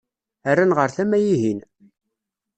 [0.55, 1.59] Rran ɣer tama-ihin.